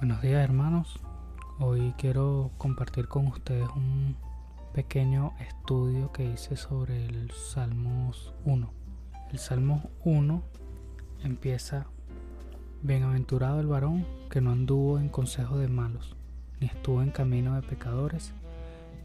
Buenos 0.00 0.22
días 0.22 0.42
hermanos, 0.42 0.98
hoy 1.58 1.92
quiero 1.98 2.52
compartir 2.56 3.06
con 3.06 3.26
ustedes 3.26 3.68
un 3.76 4.16
pequeño 4.72 5.34
estudio 5.46 6.10
que 6.10 6.24
hice 6.24 6.56
sobre 6.56 7.04
el 7.04 7.30
Salmos 7.32 8.32
1. 8.46 8.72
El 9.30 9.38
Salmos 9.38 9.82
1 10.06 10.42
empieza, 11.22 11.86
Bienaventurado 12.80 13.60
el 13.60 13.66
varón 13.66 14.06
que 14.30 14.40
no 14.40 14.52
anduvo 14.52 14.98
en 14.98 15.10
consejo 15.10 15.58
de 15.58 15.68
malos, 15.68 16.16
ni 16.60 16.68
estuvo 16.68 17.02
en 17.02 17.10
camino 17.10 17.54
de 17.54 17.60
pecadores, 17.60 18.32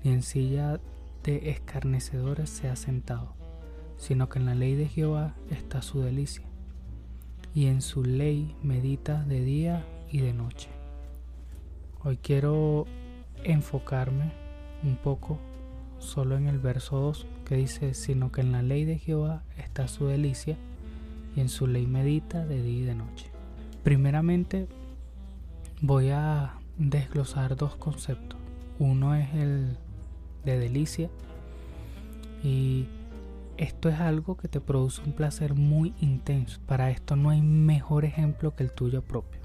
ni 0.02 0.12
en 0.12 0.24
silla 0.24 0.80
de 1.24 1.50
escarnecedores 1.50 2.50
se 2.50 2.70
ha 2.70 2.78
sentado, 2.78 3.34
sino 3.98 4.30
que 4.30 4.40
en 4.40 4.46
la 4.46 4.56
ley 4.56 4.76
de 4.76 4.88
Jehová 4.88 5.36
está 5.50 5.82
su 5.82 6.00
delicia, 6.00 6.46
y 7.54 7.66
en 7.66 7.82
su 7.82 8.02
ley 8.02 8.56
medita 8.64 9.26
de 9.26 9.42
día 9.42 9.86
y 10.10 10.20
de 10.20 10.32
noche 10.32 10.75
Hoy 12.08 12.18
quiero 12.18 12.86
enfocarme 13.44 14.32
un 14.84 14.96
poco 14.96 15.40
solo 15.98 16.38
en 16.38 16.46
el 16.46 16.60
verso 16.60 17.00
2 17.00 17.26
que 17.46 17.56
dice, 17.56 17.96
sino 17.96 18.32
que 18.32 18.42
en 18.42 18.52
la 18.52 18.62
ley 18.62 18.86
de 18.86 19.00
Jehová 19.00 19.42
está 19.58 19.88
su 19.88 20.06
delicia 20.06 20.56
y 21.36 21.42
en 21.42 21.50
su 21.50 21.66
ley 21.66 21.88
medita 21.88 22.46
de 22.46 22.62
día 22.62 22.84
y 22.84 22.86
de 22.86 22.94
noche. 22.94 23.32
Primeramente 23.84 24.68
voy 25.82 26.12
a 26.12 26.54
desglosar 26.78 27.56
dos 27.56 27.76
conceptos. 27.76 28.40
Uno 28.78 29.16
es 29.16 29.34
el 29.34 29.76
de 30.44 30.60
delicia 30.60 31.10
y 32.44 32.86
esto 33.58 33.90
es 33.90 34.00
algo 34.00 34.38
que 34.38 34.48
te 34.48 34.62
produce 34.62 35.02
un 35.04 35.14
placer 35.14 35.56
muy 35.56 35.96
intenso. 36.02 36.60
Para 36.68 36.92
esto 36.92 37.16
no 37.16 37.32
hay 37.32 37.42
mejor 37.42 38.06
ejemplo 38.06 38.56
que 38.56 38.62
el 38.62 38.72
tuyo 38.72 39.02
propio. 39.02 39.45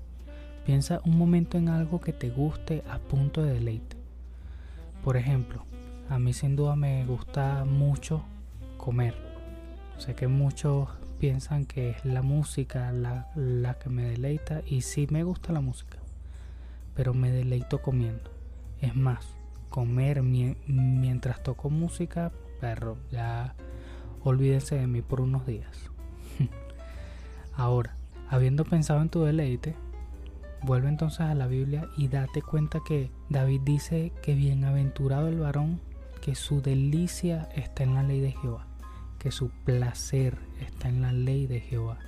Piensa 0.71 1.01
un 1.05 1.19
momento 1.19 1.59
en 1.59 1.69
algo 1.69 2.01
que 2.01 2.13
te 2.13 2.31
guste 2.31 2.85
a 2.89 3.01
punto 3.01 3.43
de 3.43 3.55
deleite. 3.55 3.97
Por 5.03 5.17
ejemplo, 5.17 5.65
a 6.09 6.21
mí 6.21 6.33
sin 6.33 6.55
duda 6.55 6.77
me 6.77 7.05
gusta 7.07 7.65
mucho 7.65 8.23
comer. 8.77 9.17
Sé 9.99 10.15
que 10.15 10.29
muchos 10.29 10.89
piensan 11.19 11.65
que 11.67 11.91
es 11.91 12.05
la 12.05 12.23
música 12.23 12.93
la, 12.93 13.79
que 13.83 13.91
me 13.91 14.05
deleita 14.05 14.63
y 14.65 14.83
sí 14.83 15.09
me 15.11 15.25
gusta 15.25 15.53
la 15.53 15.61
música, 15.61 15.99
pero 16.95 17.15
me 17.15 17.33
deleito 17.33 17.83
comiendo. 17.83 18.31
Es 18.81 18.95
más, 18.95 19.27
comer 19.71 20.23
mientras 20.23 21.43
toco 21.43 21.69
música, 21.69 22.31
perro, 22.61 22.97
ya 23.11 23.57
olvídense 24.23 24.77
de 24.77 24.87
mí 24.87 25.03
por 25.03 25.21
unos 25.21 25.45
días. 25.49 25.91
Ahora, 27.57 27.97
habiendo 28.29 28.65
pensado 28.65 29.03
en 29.03 29.09
tu 29.09 29.25
deleite, 29.25 29.75
Vuelve 30.63 30.89
entonces 30.89 31.21
a 31.21 31.35
la 31.35 31.47
Biblia 31.47 31.89
y 31.97 32.09
date 32.09 32.43
cuenta 32.43 32.81
que 32.87 33.11
David 33.31 33.63
dice 33.65 34.13
que 34.23 34.35
bienaventurado 34.35 35.29
el 35.29 35.39
varón, 35.39 35.81
que 36.21 36.35
su 36.35 36.61
delicia 36.61 37.49
está 37.55 37.83
en 37.83 37.95
la 37.95 38.03
ley 38.03 38.21
de 38.21 38.33
Jehová, 38.33 38.67
que 39.19 39.31
su 39.31 39.51
placer 39.65 40.37
está 40.61 40.89
en 40.89 41.01
la 41.01 41.13
ley 41.13 41.47
de 41.47 41.61
Jehová, 41.61 41.99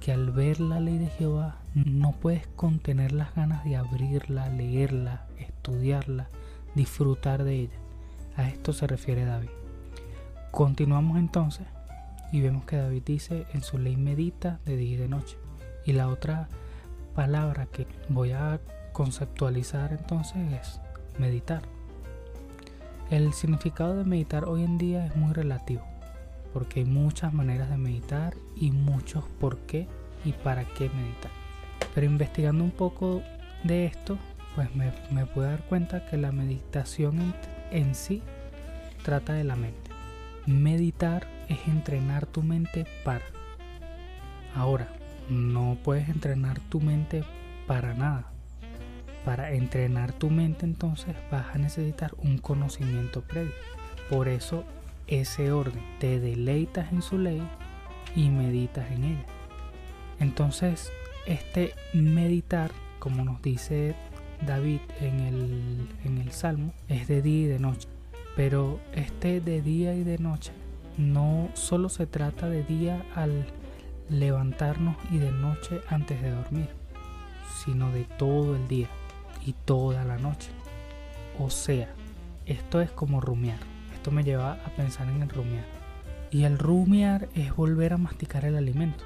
que 0.00 0.12
al 0.12 0.30
ver 0.30 0.60
la 0.60 0.78
ley 0.78 0.98
de 0.98 1.08
Jehová 1.08 1.56
no 1.74 2.12
puedes 2.12 2.46
contener 2.46 3.12
las 3.12 3.34
ganas 3.34 3.64
de 3.64 3.76
abrirla, 3.76 4.48
leerla, 4.48 5.26
estudiarla, 5.38 6.28
disfrutar 6.76 7.42
de 7.42 7.54
ella. 7.62 7.78
A 8.36 8.48
esto 8.48 8.72
se 8.72 8.86
refiere 8.86 9.24
David. 9.24 9.50
Continuamos 10.52 11.18
entonces 11.18 11.66
y 12.30 12.40
vemos 12.40 12.64
que 12.64 12.76
David 12.76 13.02
dice 13.04 13.46
en 13.52 13.62
su 13.62 13.78
ley 13.78 13.96
medita 13.96 14.60
de 14.64 14.76
día 14.76 14.94
y 14.94 14.96
de 14.96 15.08
noche. 15.08 15.36
Y 15.84 15.92
la 15.92 16.08
otra 16.08 16.48
palabra 17.14 17.66
que 17.66 17.86
voy 18.08 18.32
a 18.32 18.60
conceptualizar 18.92 19.92
entonces 19.92 20.52
es 20.52 20.80
meditar. 21.18 21.62
El 23.10 23.32
significado 23.32 23.96
de 23.96 24.04
meditar 24.04 24.44
hoy 24.44 24.64
en 24.64 24.78
día 24.78 25.06
es 25.06 25.16
muy 25.16 25.32
relativo, 25.32 25.82
porque 26.52 26.80
hay 26.80 26.86
muchas 26.86 27.32
maneras 27.32 27.68
de 27.70 27.76
meditar 27.76 28.34
y 28.56 28.70
muchos 28.70 29.24
por 29.38 29.58
qué 29.58 29.86
y 30.24 30.32
para 30.32 30.64
qué 30.64 30.88
meditar. 30.88 31.30
Pero 31.94 32.06
investigando 32.06 32.64
un 32.64 32.70
poco 32.70 33.22
de 33.64 33.86
esto, 33.86 34.16
pues 34.54 34.74
me, 34.74 34.92
me 35.10 35.26
puedo 35.26 35.48
dar 35.48 35.64
cuenta 35.64 36.06
que 36.06 36.16
la 36.16 36.32
meditación 36.32 37.20
en, 37.20 37.34
en 37.70 37.94
sí 37.94 38.22
trata 39.02 39.34
de 39.34 39.44
la 39.44 39.56
mente. 39.56 39.90
Meditar 40.46 41.26
es 41.48 41.58
entrenar 41.68 42.26
tu 42.26 42.42
mente 42.42 42.86
para. 43.04 43.24
Ahora, 44.54 44.88
no 45.28 45.76
puedes 45.82 46.08
entrenar 46.08 46.60
tu 46.60 46.80
mente 46.80 47.24
para 47.66 47.94
nada. 47.94 48.26
Para 49.24 49.52
entrenar 49.52 50.12
tu 50.12 50.30
mente 50.30 50.66
entonces 50.66 51.14
vas 51.30 51.54
a 51.54 51.58
necesitar 51.58 52.12
un 52.18 52.38
conocimiento 52.38 53.22
previo. 53.22 53.52
Por 54.10 54.28
eso 54.28 54.64
ese 55.06 55.52
orden, 55.52 55.82
te 55.98 56.20
deleitas 56.20 56.92
en 56.92 57.02
su 57.02 57.18
ley 57.18 57.42
y 58.16 58.30
meditas 58.30 58.90
en 58.90 59.04
ella. 59.04 59.26
Entonces 60.20 60.90
este 61.26 61.74
meditar, 61.94 62.70
como 62.98 63.24
nos 63.24 63.40
dice 63.42 63.94
David 64.46 64.80
en 65.00 65.20
el, 65.20 65.88
en 66.04 66.18
el 66.18 66.32
Salmo, 66.32 66.72
es 66.88 67.06
de 67.08 67.22
día 67.22 67.44
y 67.44 67.48
de 67.48 67.58
noche. 67.58 67.88
Pero 68.36 68.80
este 68.94 69.40
de 69.40 69.62
día 69.62 69.94
y 69.94 70.04
de 70.04 70.18
noche 70.18 70.52
no 70.96 71.48
solo 71.54 71.88
se 71.88 72.06
trata 72.06 72.48
de 72.48 72.62
día 72.64 73.04
al 73.14 73.46
levantarnos 74.08 74.96
y 75.10 75.18
de 75.18 75.32
noche 75.32 75.80
antes 75.88 76.20
de 76.22 76.30
dormir, 76.30 76.68
sino 77.64 77.90
de 77.90 78.04
todo 78.04 78.56
el 78.56 78.68
día 78.68 78.88
y 79.44 79.52
toda 79.52 80.04
la 80.04 80.18
noche. 80.18 80.50
O 81.38 81.50
sea, 81.50 81.88
esto 82.46 82.80
es 82.80 82.90
como 82.90 83.20
rumiar. 83.20 83.58
Esto 83.94 84.10
me 84.10 84.24
lleva 84.24 84.52
a 84.52 84.68
pensar 84.76 85.08
en 85.08 85.22
el 85.22 85.28
rumiar. 85.28 85.64
Y 86.30 86.44
el 86.44 86.58
rumiar 86.58 87.28
es 87.34 87.54
volver 87.54 87.92
a 87.92 87.98
masticar 87.98 88.44
el 88.44 88.56
alimento. 88.56 89.04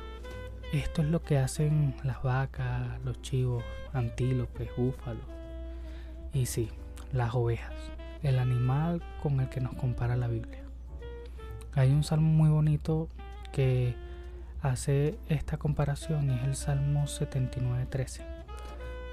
Esto 0.73 1.03
es 1.03 1.09
lo 1.09 1.23
que 1.23 1.39
hacen 1.39 1.95
las 2.03 2.23
vacas, 2.23 3.01
los 3.05 3.21
chivos, 3.23 3.63
antílopes, 3.93 4.69
búfalos. 4.77 5.25
Y 6.33 6.47
sí, 6.47 6.71
las 7.13 7.35
ovejas, 7.35 7.73
el 8.23 8.39
animal 8.39 9.03
con 9.23 9.41
el 9.41 9.49
que 9.49 9.61
nos 9.61 9.75
compara 9.75 10.17
la 10.17 10.29
Biblia. 10.29 10.63
Hay 11.75 11.93
un 11.93 12.05
salmo 12.05 12.29
muy 12.29 12.49
bonito 12.49 13.09
que 13.53 13.95
hace 14.63 15.19
esta 15.29 15.59
comparación 15.59 16.31
es 16.31 16.45
el 16.45 16.57
Salmo 16.57 17.05
79.13, 17.05 18.23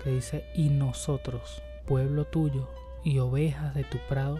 que 0.03 0.09
dice, 0.11 0.45
y 0.55 0.69
nosotros, 0.69 1.61
pueblo 1.85 2.25
tuyo 2.25 2.69
y 3.03 3.19
ovejas 3.19 3.73
de 3.75 3.83
tu 3.83 3.97
prado, 4.09 4.39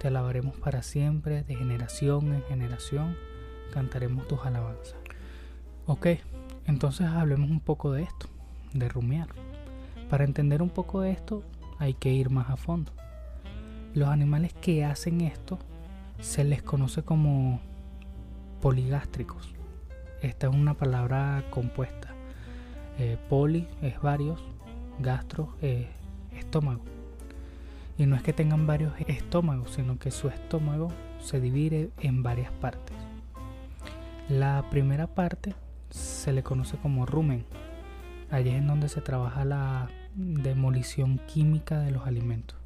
te 0.00 0.08
alabaremos 0.08 0.56
para 0.56 0.82
siempre, 0.82 1.42
de 1.44 1.54
generación 1.54 2.34
en 2.34 2.42
generación, 2.44 3.16
cantaremos 3.72 4.26
tus 4.26 4.44
alabanzas. 4.44 4.96
Ok, 5.86 6.06
entonces 6.66 7.06
hablemos 7.06 7.50
un 7.50 7.60
poco 7.60 7.92
de 7.92 8.02
esto, 8.02 8.28
de 8.72 8.88
rumiar. 8.88 9.28
Para 10.10 10.24
entender 10.24 10.62
un 10.62 10.70
poco 10.70 11.00
de 11.00 11.12
esto 11.12 11.42
hay 11.78 11.94
que 11.94 12.12
ir 12.12 12.30
más 12.30 12.50
a 12.50 12.56
fondo. 12.56 12.92
Los 13.94 14.08
animales 14.08 14.52
que 14.54 14.84
hacen 14.84 15.20
esto 15.20 15.58
se 16.20 16.44
les 16.44 16.62
conoce 16.62 17.02
como 17.02 17.60
poligástricos 18.60 19.54
esta 20.22 20.46
es 20.46 20.54
una 20.54 20.74
palabra 20.74 21.44
compuesta. 21.50 22.08
Eh, 22.98 23.18
poli 23.28 23.66
es 23.82 24.00
varios, 24.00 24.40
gastro 25.00 25.54
es 25.60 25.86
estómago. 26.36 26.82
Y 27.98 28.06
no 28.06 28.16
es 28.16 28.22
que 28.22 28.32
tengan 28.32 28.66
varios 28.66 28.92
estómagos, 29.06 29.72
sino 29.72 29.98
que 29.98 30.10
su 30.10 30.28
estómago 30.28 30.88
se 31.20 31.40
divide 31.40 31.90
en 31.98 32.22
varias 32.22 32.52
partes. 32.52 32.96
La 34.28 34.64
primera 34.70 35.08
parte 35.08 35.54
se 35.90 36.32
le 36.32 36.42
conoce 36.42 36.76
como 36.76 37.04
rumen. 37.04 37.44
Allí 38.30 38.50
es 38.50 38.56
en 38.56 38.66
donde 38.66 38.88
se 38.88 39.00
trabaja 39.00 39.44
la 39.44 39.88
demolición 40.14 41.20
química 41.26 41.80
de 41.80 41.90
los 41.90 42.06
alimentos. 42.06 42.56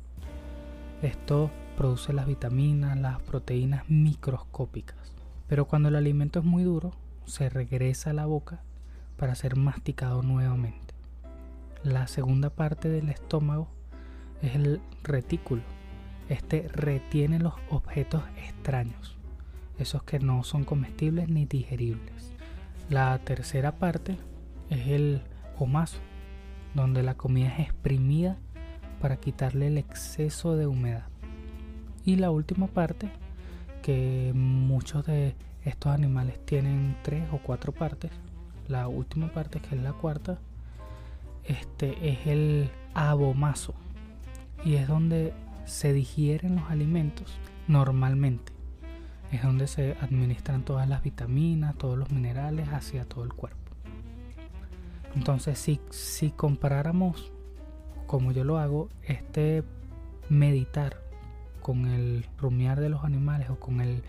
Esto 1.03 1.51
produce 1.77 2.13
las 2.13 2.27
vitaminas, 2.27 2.99
las 2.99 3.21
proteínas 3.21 3.89
microscópicas. 3.89 5.13
Pero 5.49 5.67
cuando 5.67 5.89
el 5.89 5.97
alimento 5.97 6.39
es 6.39 6.45
muy 6.45 6.63
duro, 6.63 6.93
se 7.27 7.49
regresa 7.49 8.11
a 8.11 8.15
la 8.15 8.27
boca 8.27 8.63
para 9.17 9.35
ser 9.35 9.57
masticado 9.57 10.23
nuevamente. 10.23 10.95
La 11.83 12.07
segunda 12.07 12.51
parte 12.51 12.89
del 12.89 13.11
estómago 13.11 13.69
es 14.43 14.55
el 14.55 14.81
retículo. 15.03 15.63
Este 16.29 16.69
retiene 16.73 17.39
los 17.39 17.55
objetos 17.71 18.23
extraños, 18.37 19.17
esos 19.79 20.03
que 20.03 20.19
no 20.19 20.43
son 20.43 20.65
comestibles 20.65 21.29
ni 21.29 21.45
digeribles. 21.47 22.33
La 22.89 23.19
tercera 23.19 23.73
parte 23.77 24.17
es 24.71 24.89
el 24.89 25.23
omazo, 25.59 25.99
donde 26.75 27.03
la 27.03 27.15
comida 27.15 27.49
es 27.49 27.61
exprimida 27.61 28.37
para 29.01 29.17
quitarle 29.17 29.69
el 29.69 29.79
exceso 29.79 30.57
de 30.57 30.67
humedad. 30.67 31.07
Y 32.05 32.17
la 32.17 32.31
última 32.31 32.67
parte, 32.67 33.11
que 33.87 34.33
muchos 34.35 35.07
de 35.07 35.37
estos 35.65 35.93
animales 35.95 36.45
tienen 36.45 36.97
tres 37.05 37.23
o 37.31 37.39
cuatro 37.39 37.71
partes. 37.71 38.11
La 38.67 38.89
última 38.89 39.29
parte, 39.29 39.61
que 39.61 39.77
es 39.77 39.81
la 39.81 39.93
cuarta, 39.93 40.41
este 41.45 42.11
es 42.11 42.27
el 42.27 42.69
abomazo 42.95 43.75
y 44.65 44.75
es 44.75 44.89
donde 44.89 45.33
se 45.67 45.93
digieren 45.93 46.57
los 46.57 46.69
alimentos 46.69 47.39
normalmente. 47.69 48.53
Es 49.31 49.45
donde 49.45 49.69
se 49.69 49.97
administran 50.01 50.65
todas 50.65 50.89
las 50.89 51.05
vitaminas, 51.05 51.79
todos 51.79 51.97
los 51.97 52.11
minerales 52.11 52.69
hacia 52.71 53.05
todo 53.05 53.23
el 53.23 53.35
cuerpo. 53.35 53.71
Entonces, 55.15 55.61
si, 55.61 55.79
si 55.91 56.31
comparáramos, 56.31 57.31
como 58.09 58.33
yo 58.33 58.43
lo 58.43 58.59
hago, 58.59 58.89
este 59.05 59.63
meditar 60.29 61.06
con 61.67 61.87
el 61.87 62.25
rumiar 62.39 62.79
de 62.79 62.89
los 62.89 63.03
animales 63.03 63.51
o 63.51 63.59
con 63.59 63.81
el 63.81 64.05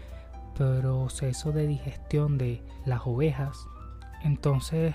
proceso 0.56 1.51
de 1.51 1.65
digestión 1.65 2.38
de 2.38 2.62
las 2.86 3.01
ovejas, 3.07 3.68
entonces 4.24 4.94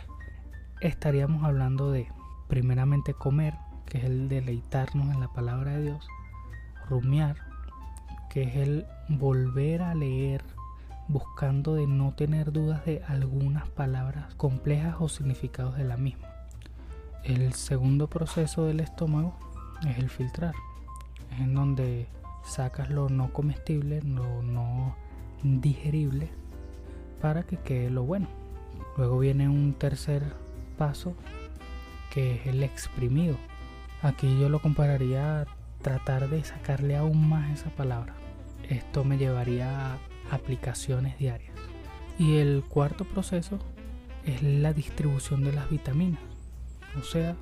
estaríamos 0.81 1.43
hablando 1.43 1.91
de 1.91 2.07
primeramente 2.47 3.15
comer, 3.15 3.55
que 3.85 3.99
es 3.99 4.05
el 4.05 4.29
deleitarnos 4.29 5.13
en 5.13 5.19
la 5.19 5.27
palabra 5.27 5.73
de 5.73 5.83
Dios, 5.83 6.07
rumiar, 6.89 7.35
que 8.31 8.45
es 8.45 8.55
el 8.55 8.87
volver 9.09 9.83
a 9.83 9.97
leer 9.97 10.45
buscando 11.09 11.75
de 11.75 11.89
no 11.89 12.15
tener 12.15 12.53
dudas 12.53 12.85
de 12.85 13.03
algunas 13.09 13.69
palabras 13.71 14.37
complejas 14.37 14.95
o 15.01 15.09
significados 15.09 15.77
de 15.77 15.83
la 15.83 15.97
misma. 15.97 16.29
El 17.25 17.55
segundo 17.55 18.09
proceso 18.09 18.67
del 18.67 18.79
estómago 18.79 19.37
es 19.85 19.99
el 19.99 20.11
filtrar, 20.11 20.55
es 21.33 21.41
en 21.41 21.55
donde 21.55 22.07
sacas 22.43 22.91
lo 22.91 23.09
no 23.09 23.33
comestible, 23.33 24.03
lo 24.03 24.43
no 24.43 24.97
digerible, 25.43 26.31
para 27.21 27.45
que 27.45 27.57
quede 27.57 27.91
lo 27.91 28.05
bueno. 28.05 28.29
Luego 28.97 29.19
viene 29.19 29.49
un 29.49 29.75
tercer 29.75 30.35
paso 30.77 31.15
que 32.13 32.37
es 32.37 32.47
el 32.47 32.63
exprimido. 32.63 33.37
Aquí 34.03 34.39
yo 34.39 34.49
lo 34.49 34.61
compararía 34.61 35.43
a 35.43 35.47
tratar 35.81 36.29
de 36.29 36.45
sacarle 36.45 36.97
aún 36.97 37.29
más 37.29 37.51
esa 37.51 37.71
palabra. 37.71 38.15
Esto 38.69 39.05
me 39.05 39.19
llevaría 39.19 39.95
a 39.95 39.99
aplicaciones 40.31 41.19
diarias. 41.19 41.55
Y 42.19 42.37
el 42.37 42.63
cuarto 42.69 43.05
proceso 43.05 43.59
es 44.25 44.43
la 44.43 44.73
distribución 44.73 45.43
de 45.43 45.53
las 45.53 45.69
vitaminas, 45.71 46.21
o 46.99 47.03
sea, 47.03 47.35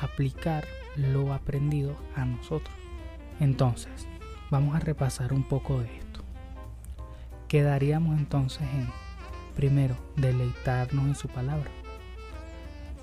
aplicar 0.00 0.64
lo 0.96 1.32
aprendido 1.32 1.96
a 2.14 2.24
nosotros. 2.24 2.74
Entonces, 3.40 4.06
vamos 4.50 4.76
a 4.76 4.80
repasar 4.80 5.32
un 5.32 5.42
poco 5.42 5.80
de 5.80 5.96
esto. 5.96 6.20
Quedaríamos 7.48 8.18
entonces 8.18 8.62
en, 8.74 8.88
primero, 9.54 9.96
deleitarnos 10.16 11.06
en 11.06 11.14
su 11.14 11.28
palabra. 11.28 11.70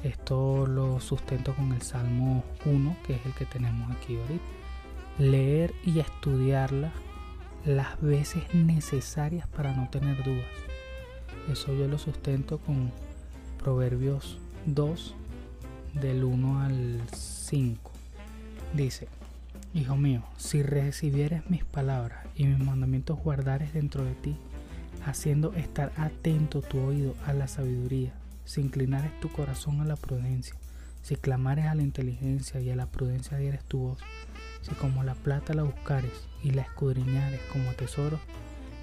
Esto 0.03 0.67
lo 0.67 0.99
sustento 0.99 1.55
con 1.55 1.71
el 1.71 1.81
Salmo 1.81 2.43
1, 2.65 2.97
que 3.05 3.15
es 3.15 3.25
el 3.25 3.33
que 3.33 3.45
tenemos 3.45 3.89
aquí 3.91 4.17
ahorita. 4.17 4.43
Leer 5.17 5.73
y 5.85 5.99
estudiarla 5.99 6.91
las 7.65 8.01
veces 8.01 8.43
necesarias 8.53 9.47
para 9.47 9.73
no 9.73 9.89
tener 9.89 10.21
dudas. 10.23 10.45
Eso 11.51 11.73
yo 11.73 11.87
lo 11.87 11.97
sustento 11.97 12.57
con 12.57 12.91
Proverbios 13.63 14.39
2 14.65 15.15
del 15.93 16.23
1 16.23 16.61
al 16.61 17.01
5. 17.13 17.91
Dice, 18.73 19.07
Hijo 19.75 19.97
mío, 19.97 20.21
si 20.37 20.61
recibieres 20.61 21.49
mis 21.49 21.63
palabras 21.63 22.27
y 22.35 22.45
mis 22.45 22.59
mandamientos 22.59 23.17
guardares 23.17 23.73
dentro 23.73 24.03
de 24.03 24.13
ti, 24.13 24.37
haciendo 25.03 25.51
estar 25.53 25.91
atento 25.97 26.61
tu 26.61 26.79
oído 26.79 27.15
a 27.25 27.33
la 27.33 27.47
sabiduría, 27.47 28.13
si 28.45 28.61
inclinares 28.61 29.19
tu 29.19 29.29
corazón 29.29 29.81
a 29.81 29.85
la 29.85 29.95
prudencia, 29.95 30.53
si 31.01 31.15
clamares 31.15 31.65
a 31.65 31.73
la 31.73 31.81
inteligencia 31.81 32.61
y 32.61 32.69
a 32.69 32.75
la 32.75 32.85
prudencia 32.85 33.37
dieres 33.37 33.63
tu 33.63 33.79
voz, 33.79 33.99
si 34.61 34.75
como 34.75 35.03
la 35.03 35.15
plata 35.15 35.55
la 35.55 35.63
buscares 35.63 36.29
y 36.43 36.51
la 36.51 36.61
escudriñares 36.61 37.41
como 37.51 37.71
tesoro, 37.71 38.19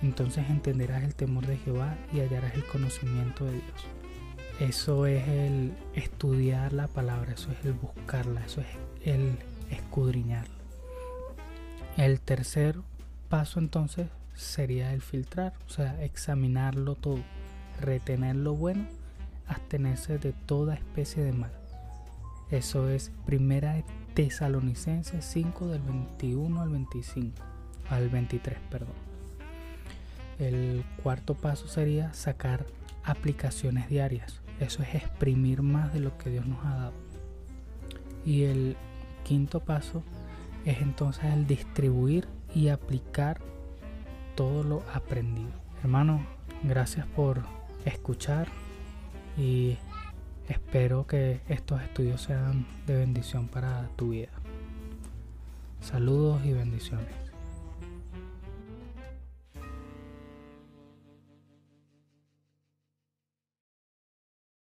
entonces 0.03 0.51
entenderás 0.51 1.05
el 1.05 1.15
temor 1.15 1.47
de 1.47 1.59
Jehová 1.59 1.97
y 2.13 2.19
hallarás 2.19 2.55
el 2.55 2.67
conocimiento 2.67 3.45
de 3.45 3.53
Dios. 3.53 3.87
Eso 4.59 5.07
es 5.07 5.27
el 5.29 5.73
estudiar 5.95 6.73
la 6.73 6.89
palabra, 6.89 7.35
eso 7.35 7.53
es 7.53 7.65
el 7.65 7.75
buscarla, 7.75 8.45
eso 8.45 8.61
es 8.61 9.07
el 9.07 9.39
escudriñarla. 9.71 10.60
El 11.97 12.21
tercer 12.21 12.77
paso 13.29 13.59
entonces 13.59 14.09
sería 14.35 14.93
el 14.93 15.03
filtrar, 15.03 15.53
o 15.67 15.71
sea, 15.71 16.03
examinarlo 16.03 16.95
todo, 16.95 17.23
retener 17.81 18.37
lo 18.37 18.55
bueno, 18.55 18.87
abstenerse 19.47 20.19
de 20.19 20.33
toda 20.33 20.75
especie 20.75 21.23
de 21.23 21.33
mal. 21.33 21.53
Eso 22.51 22.89
es 22.89 23.13
primera 23.27 23.83
Tesalonicenses 24.15 25.25
5 25.25 25.69
del 25.69 25.83
21 25.83 26.61
al 26.61 26.69
25, 26.71 27.43
al 27.91 28.09
23, 28.09 28.59
perdón. 28.71 28.95
El 30.39 30.85
cuarto 31.03 31.35
paso 31.35 31.69
sería 31.69 32.13
sacar 32.15 32.67
aplicaciones 33.05 33.89
diarias. 33.89 34.41
Eso 34.59 34.83
es 34.83 34.95
exprimir 34.95 35.63
más 35.63 35.93
de 35.93 36.01
lo 36.01 36.17
que 36.19 36.31
Dios 36.31 36.47
nos 36.47 36.65
ha 36.65 36.77
dado. 36.77 36.93
Y 38.25 38.45
el 38.45 38.77
quinto 39.23 39.61
paso 39.61 40.03
es 40.65 40.81
entonces 40.81 41.25
el 41.25 41.47
distribuir 41.47 42.29
y 42.55 42.69
aplicar 42.69 43.41
todo 44.35 44.63
lo 44.63 44.83
aprendido. 44.95 45.51
Hermano, 45.83 46.25
gracias 46.63 47.07
por 47.07 47.43
escuchar 47.85 48.49
y 49.39 49.79
Espero 50.51 51.07
que 51.07 51.41
estos 51.49 51.81
estudios 51.81 52.23
sean 52.23 52.67
de 52.85 52.97
bendición 52.97 53.47
para 53.47 53.89
tu 53.95 54.11
vida. 54.11 54.31
Saludos 55.81 56.45
y 56.45 56.53
bendiciones. 56.53 57.30